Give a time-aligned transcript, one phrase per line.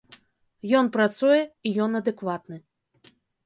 [0.79, 2.57] Ён працуе, і ён адэкватны.